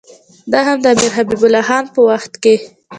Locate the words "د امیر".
0.83-1.11